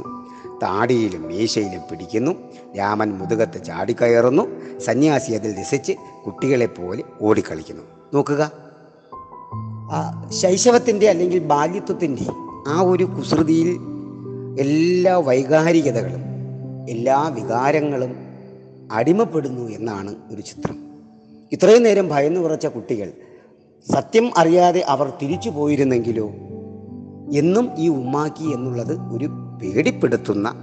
താടിയിലും 0.63 1.23
മീശയിലും 1.23 1.81
പിടിക്കുന്നു. 1.91 2.31
രാമൻ 2.77 3.11
മുതുകത്ത് 3.11 3.65
ചാടിക്കയറുന്നു. 3.65 4.43
സന്യാസി 4.79 5.31
അതിൽ 5.31 5.61
രസിച്ച് 5.61 5.91
കുട്ടികളെ 6.25 6.65
പോലെ 6.65 7.03
ഓടിക്കളിക്കുന്നു. 7.21 7.83
നോക്കുക. 8.13 8.51
ശൈശവത്തിന്റെ 10.29 11.09
അല്ലെങ്കിൽ 11.09 11.39
ബാല്യത്വത്തിന്റെ 11.39 12.25
ആ 12.67 12.81
ഒരു 12.81 13.03
കുസൃതിയിൽ 13.03 13.77
എല്ലാ 14.59 15.17
വൈകാരികതകളും 15.17 16.21
എല്ലാ 16.89 17.27
വികാരങ്ങളും 17.27 18.15
അടിമപ്പെടുന്നു 18.91 19.69
എന്നാണ് 19.69 20.15
ഒരു 20.31 20.41
ചിത്രം. 20.41 20.77
ഇത്രയും 21.51 21.83
നേരം 21.83 22.07
ഭയന്നു 22.07 22.39
കുറച്ച 22.39 22.65
കുട്ടികൾ 22.65 23.11
സത്യം 23.91 24.37
അറിയാതെ 24.37 24.79
അവർ 24.79 25.13
തിരിച്ചു 25.21 25.49
പോയിരുന്നെങ്കിലോ? 25.49 26.27
എന്നും 27.33 27.69
ഈ 27.77 27.87
ഉമ്മാക്കി 27.87 28.43
എന്നുള്ളത് 28.43 28.97
ഒരു 28.97 29.29
പേടിപ്പെടുത്തുന്ന 29.61 30.53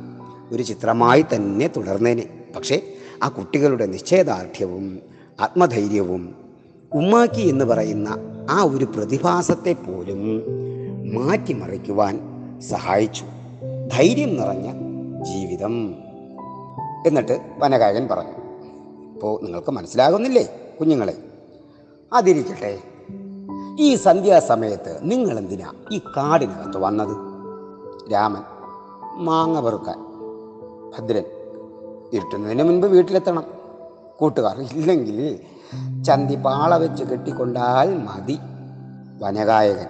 ഒരു 0.52 0.62
ചിത്രമായി 0.62 1.24
തന്നെ 1.34 1.70
തുടർന്നേനെ. 1.76 2.28
പക്ഷേ 2.56 2.82
ആ 3.22 3.28
കുട്ടികളുടെ 3.28 3.86
നിശ്ചയദാർഢ്യവും 3.86 5.00
ആത്മധൈര്യവും 5.40 6.34
ഉമ്മാക്കി 6.92 7.40
എന്ന് 7.40 7.64
പറയുന്ന 7.64 8.08
ആ 8.50 8.62
ഒരു 8.62 8.84
പ്രതിഭാസത്തെ 8.84 9.72
പോലും 9.72 10.42
മാറ്റിമറിക്കുവാൻ 11.14 12.20
സഹായിച്ചു. 12.60 13.24
ധൈര്യം 13.92 14.36
നിറഞ്ഞ 14.36 14.72
ജീവിതം. 15.22 15.94
എന്നിട്ട് 17.06 17.40
വനഗായകൻ 17.58 18.08
പറഞ്ഞു 18.08 18.30
ഇപ്പോൾ 19.14 19.44
നിങ്ങൾക്ക് 19.44 19.70
മനസ്സിലാകുന്നില്ലേ 19.70 20.74
കുഞ്ഞുങ്ങളെ? 20.80 21.18
അതിരിക്കട്ടെ. 22.12 22.78
ഈ 23.80 23.94
സന്ധ്യാസമയത്ത് 23.94 24.98
നിങ്ങൾ 25.02 25.38
എന്തിനാ 25.38 25.72
ഈ 25.92 25.98
കാടിനകത്ത് 25.98 26.78
വന്നത്? 26.78 27.16
രാമൻ 28.12 28.42
മാങ്ങ 29.24 29.60
പെറുക്കാൻ 29.60 29.98
ഭദ്രൻ 30.90 31.24
ഇരുട്ടുന്നതിന് 32.12 32.62
മുൻപ് 32.62 32.86
വീട്ടിലെത്തണം. 32.86 33.44
കൂട്ടുകാർ 34.16 34.60
ഇല്ലെങ്കിൽ 34.60 35.40
ചന്തി 36.02 36.34
പാള 36.34 36.76
വെച്ച് 36.76 37.04
കെട്ടിക്കൊണ്ടാൽ 37.04 37.98
മതി. 37.98 38.38
വനഗായകൻ 39.22 39.86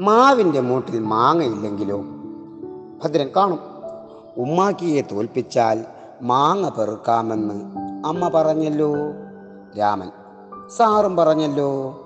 മാവിന്റെ 0.00 0.60
മൂട്ടിൽ 0.60 1.00
മാങ്ങയില്ലെങ്കിലോ 1.00 2.00
ഭദ്രൻ 3.04 3.30
കാണും. 3.36 3.58
ഉമ്മാക്കിയെ 4.36 5.02
തോൽപ്പിച്ചാൽ 5.02 5.84
മാങ്ങ 6.22 6.68
പെറുക്കാമെന്ന് 6.68 7.54
അമ്മ 8.06 8.28
പറഞ്ഞല്ലോ. 8.28 8.94
രാമൻ 9.78 10.10
സാറും 10.76 11.16
പറഞ്ഞല്ലോ. 11.16 12.00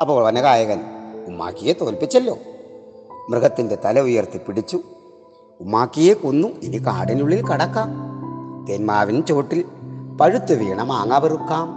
അപ്പോൾ 0.00 0.24
വനഗായകൻ 0.24 0.80
ഉമ്മാക്കിയെ 1.28 1.72
തോൽപ്പിച്ചല്ലോ. 1.72 2.38
മൃഗത്തിന്റെ 3.30 3.78
തല 3.84 4.00
ഉയർത്തി 4.00 4.38
പിടിച്ചു. 4.38 4.80
ഉമ്മാക്കിയെ 5.60 6.14
കൊന്നു. 6.14 6.48
ഇനി 6.48 6.76
കാടിനുള്ളിൽ 6.76 7.46
കടക്കാം. 7.46 7.88
തേന്മാവിൻ 8.68 9.22
ചോട്ടിൽ 9.22 9.64
പഴുത്തു 10.20 10.54
വീണ 10.54 10.82
മാങ്ങ 10.82 11.18
പെറുക്കാം. 11.18 11.68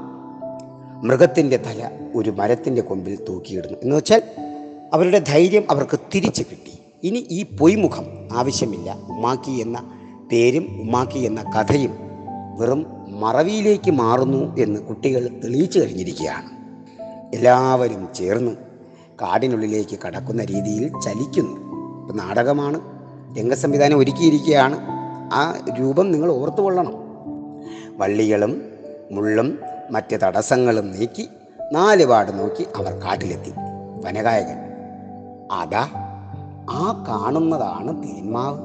മൃഗത്തിന്റെ 1.07 1.57
തല 1.57 2.09
ഒരു 2.15 2.29
മരത്തിന്റെ 2.29 2.81
കൊമ്പിൽ 2.81 3.25
തൂക്കിയിടുന്നു. 3.25 3.77
എന്ന് 3.79 3.95
വെച്ചാൽ 3.95 4.48
അവരുടെ 4.93 5.19
ധൈര്യം 5.19 5.63
അവർക്ക് 5.71 5.99
തിരിച്ചു 6.15 6.43
കിട്ടി. 6.43 6.79
ഇനി 7.03 7.27
ഈ 7.31 7.43
പൊയ്മുഖം 7.43 8.05
ആവശ്യമില്ല. 8.33 8.97
ഉമ്മാക്കി 9.09 9.51
എന്ന 9.51 9.93
പേരും 10.31 10.81
ഉമ്മാക്കി 10.81 11.19
എന്ന 11.19 11.43
കഥയും 11.43 11.91
വെറും 12.57 12.85
മറവിയിലേക്ക് 13.07 13.91
മാറുന്നു 13.91 14.57
എന്ന് 14.57 14.81
കുട്ടികൾ 14.81 15.27
തെളിയിച്ചു 15.43 15.79
കഴിഞ്ഞിരിക്കുകയാണ്. 15.79 16.49
എല്ലാവരും 17.35 18.07
ചേർന്ന് 18.15 18.51
കാടിനുള്ളിലേക്ക് 19.21 19.99
കടക്കുന്ന 20.07 20.45
രീതിയിൽ 20.45 20.99
ചലിക്കുന്നു. 20.99 21.53
ഇപ്പം 22.01 22.17
നാടകമാണ് 22.17 22.81
രംഗസംവിധാനം 23.39 23.97
ഒരുക്കിയിരിക്കുകയാണ്. 23.97 24.77
ആ 25.33 25.53
രൂപം 25.79 26.11
നിങ്ങൾ 26.11 26.31
ഓർത്തുകൊള്ളണം 26.31 26.93
വള്ളികളും 27.97 28.61
മുള്ളും 29.11 29.59
മറ്റ് 29.91 30.19
തടസ്സങ്ങളും 30.23 30.91
നീക്കി 30.91 31.27
നാല് 31.71 32.05
പാട് 32.05 32.39
നോക്കി 32.39 32.65
അവർ 32.75 32.91
കാട്ടിലെത്തി. 32.91 33.51
വനഗായകൻ 34.05 34.68
അതാ 35.51 35.87
ആ 36.69 37.05
കാണുന്നതാണ് 37.07 38.03
തീന്മാവ്. 38.03 38.57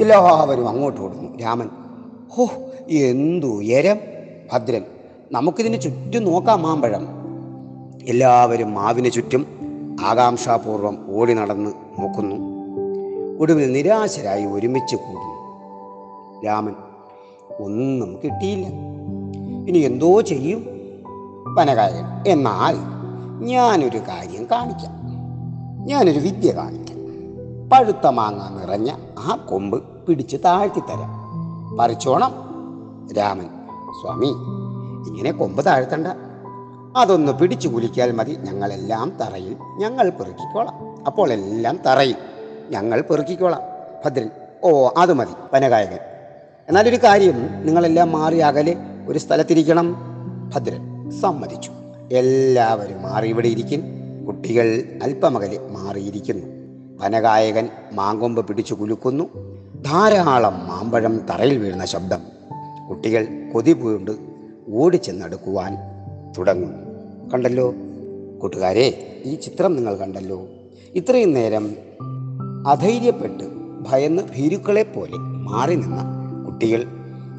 എല്ലാവരും 0.00 0.68
അങ്ങോട്ട് 0.68 1.00
ഓടുന്നു. 1.00 1.38
രാമൻ 1.38 1.68
ഹോ 2.28 2.48
എന്തുയരം 2.90 3.96
ഭദ്രൻ 4.52 4.82
നമുക്കിതിന് 5.32 5.80
ചുറ്റും 5.80 6.24
നോക്കാം 6.24 6.62
മാമ്പഴം. 6.62 7.08
എല്ലാവരും 8.08 8.74
മാവിന് 8.74 9.10
ചുറ്റും 9.10 9.46
ആകാംക്ഷാപൂർവം 10.04 11.04
ഓടി 11.08 11.34
നടന്ന് 11.34 11.70
നോക്കുന്നു. 11.70 12.36
ഒടുവിൽ 13.40 13.72
നിരാശരായി 13.72 14.44
ഒരുമിച്ച് 14.44 14.96
കൂടുന്നു. 14.96 15.34
രാമൻ 16.46 16.74
ഒന്നും 17.60 18.18
കിട്ടിയില്ല. 18.24 18.66
ഇനി 19.68 19.78
എന്തോ 19.78 20.20
ചെയ്യും? 20.20 20.66
വനകായകൻ 21.58 22.24
എന്നാൽ 22.26 22.76
ഞാനൊരു 23.44 23.98
കാര്യം 23.98 24.46
കാണിക്കാം. 24.52 24.93
ഞാനൊരു 25.84 26.18
വിദ്യ 26.18 26.52
കാണിക്കാം. 26.52 26.94
പഴുത്ത 27.68 28.06
മാങ്ങ 28.06 28.60
നിറഞ്ഞ 28.60 28.90
ആ 29.18 29.46
കൊമ്പ് 29.50 29.84
പിടിച്ച് 30.06 30.36
താഴ്ത്തിത്തരാം 30.44 31.24
പറിച്ചോണം 31.76 32.34
രാമൻ. 33.16 33.44
സ്വാമി 34.00 34.26
ഇങ്ങനെ 35.08 35.32
കൊമ്പ് 35.32 35.66
താഴ്ത്തണ്ട. 35.66 36.06
അതൊന്ന് 36.96 37.32
പിടിച്ചു 37.32 37.68
കുലിക്കാൽ 37.68 38.12
മതി. 38.12 38.36
ഞങ്ങളെല്ലാം 38.40 39.12
തറയിൽ 39.20 39.56
ഞങ്ങൾ 39.78 40.10
പെറുക്കിക്കോളാം. 40.10 41.04
അപ്പോൾ 41.06 41.32
എല്ലാം 41.32 41.78
തറയിൽ 41.86 42.16
ഞങ്ങൾ 42.70 43.00
പെറുക്കിക്കോളാം. 43.00 43.60
ഭദ്രൻ 44.04 44.30
ഓ 44.64 44.88
അത് 44.96 45.12
മതി 45.12 45.32
വനഗായകൻ. 45.54 45.98
എന്നാലൊരു 46.68 46.96
കാര്യം 46.96 47.66
നിങ്ങളെല്ലാം 47.66 48.12
മാറി 48.12 48.38
അകലെ 48.38 48.76
ഒരു 49.08 49.18
സ്ഥലത്തിരിക്കണം. 49.18 49.96
ഭദ്രൻ 50.54 51.10
സമ്മതിച്ചു. 51.20 51.70
എല്ലാവരും 52.12 53.02
മാറി 53.02 53.28
ഇവിടെ 53.28 53.48
ഇരിക്കും. 53.48 54.03
കുട്ടികൾ 54.44 54.98
അല്പമകലെ 55.02 55.58
മാറിയിരിക്കുന്നു. 55.72 56.46
വനഗായകൻ 57.00 57.68
മാങ്കൊമ്പ് 57.92 58.46
പിടിച്ചു 58.46 58.74
കുലുക്കുന്നു. 58.74 59.24
ധാരാളം 59.82 60.68
മാമ്പഴം 60.68 61.18
തറയിൽ 61.18 61.58
വീഴുന്ന 61.58 61.84
ശബ്ദം. 61.84 62.18
കുട്ടികൾ 62.88 63.50
കൊതി 63.54 63.72
പൂണ്ട് 63.72 64.10
ഓടിച്ചെന്നെടുക്കുവാൻ 64.68 65.76
തുടങ്ങുന്നു. 66.38 66.78
കണ്ടല്ലോ? 67.30 67.74
കൂട്ടുകാരെ 68.42 69.22
ഈ 69.24 69.34
ചിത്രം 69.34 69.76
നിങ്ങൾ 69.76 69.96
കണ്ടല്ലോ. 69.96 70.48
ഇത്രയും 70.94 71.32
നേരം 71.32 71.76
അധൈര്യപ്പെട്ട് 72.66 73.44
ഭയന്ന് 73.90 74.22
ഭീരുക്കളെ 74.22 74.82
പോലെ 74.82 75.16
മാറി 75.18 75.74
നിന്ന 75.74 76.02
കുട്ടികൾ 76.46 76.84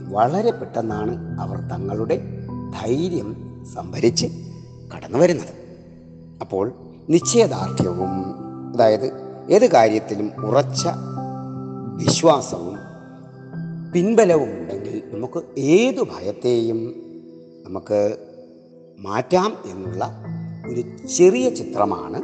വളരെ 0.09 0.51
പെട്ടെന്നാണ് 0.51 1.41
അവർ 1.41 1.57
തങ്ങളുടെ 1.57 2.21
ധൈര്യം 2.81 3.35
സംഭരിച്ച് 3.73 4.25
കടന്നു 4.95 5.17
വരുന്നത് 5.17 5.65
അപ്പോൾ 6.41 6.84
നിശ്ചയദാർഢ്യവും 7.09 8.11
അതായത് 8.73 9.11
ഏത് 9.49 9.71
കാര്യത്തിലും 9.71 10.45
ഉറച്ച 10.45 10.87
വിശ്വാസവും 11.95 12.77
പിൻബലവും 13.93 14.49
ഉണ്ടെങ്കിൽ 14.49 15.03
നമുക്ക് 15.05 15.59
ഏതു 15.59 16.01
ഭയത്തെയും 16.03 16.95
നമുക്ക് 17.65 18.17
മാറ്റാം 18.99 19.53
എന്നുള്ള 19.65 20.11
ഒരു 20.69 21.07
ചെറിയ 21.07 21.49
ചിത്രമാണ് 21.49 22.23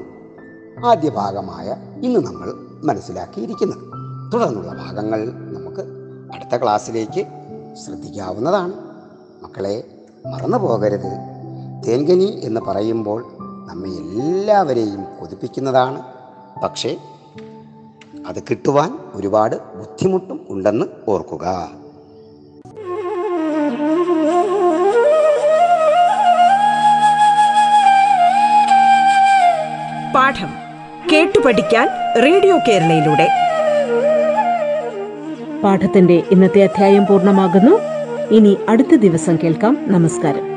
ആദ്യ 0.86 1.10
ഭാഗമായ 1.10 1.76
ഇന്ന് 2.04 2.20
നമ്മൾ 2.20 2.54
മനസ്സിലാക്കിയിരിക്കുന്നത്. 2.84 3.92
തുടർന്നുള്ള 4.34 4.72
ഭാഗങ്ങൾ 4.72 5.32
നമുക്ക് 5.32 5.82
അടുത്ത 6.34 6.62
ക്ലാസ്സിലേക്ക് 6.62 7.26
ശ്രദ്ധിക്കാവുന്നതാണ്. 7.86 8.74
മക്കളെ 9.44 9.84
മറന്നു 10.26 10.58
പോകരുത് 10.58 11.12
തേൻകനി 11.88 12.42
എന്ന് 12.44 12.62
പറയുമ്പോൾ 12.62 13.41
നമ്മെ 13.72 13.90
എല്ലാവരെയും 13.90 15.06
കൊതിപ്പിക്കുന്നതാണ്. 15.20 16.02
പക്ഷേ 16.64 16.98
അത് 18.28 18.44
കിട്ടുവാൻ 18.44 19.00
ഒരുപാട് 19.14 19.56
ബുദ്ധിമുട്ടും 19.56 20.46
ഉണ്ടെന്ന് 20.50 20.86
ഓർക്കുക. 21.08 21.46
പാഠം 30.16 30.50
കേട്ടു 31.14 31.40
പഠിക്കാൻ 31.40 31.90
റേഡിയോ 32.24 32.58
കേരളയിലൂടെ. 32.68 33.30
പാഠത്തിന്റെ 35.64 36.24
ഇന്നത്തെ 36.32 36.64
അധ്യായം 36.64 37.06
പൂർണമാകുന്നു. 37.06 37.80
ഇനി 38.36 38.58
അടുത്ത 38.70 38.96
ദിവസം 38.96 39.38
കേൾക്കാം. 39.44 39.78
നമസ്കാരം. 39.82 40.51